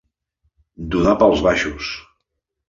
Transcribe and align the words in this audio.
Donar 0.95 1.13
pels 1.25 1.45
baixos. 1.49 1.93